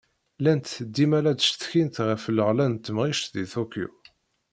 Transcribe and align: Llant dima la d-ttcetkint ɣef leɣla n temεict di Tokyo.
Llant 0.39 0.67
dima 0.95 1.19
la 1.23 1.31
d-ttcetkint 1.33 1.95
ɣef 2.09 2.23
leɣla 2.29 2.65
n 2.67 2.73
temεict 2.75 3.25
di 3.33 3.45
Tokyo. 3.53 3.89